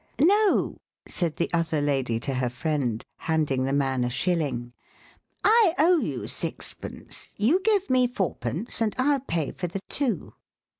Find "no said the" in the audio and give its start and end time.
0.19-1.47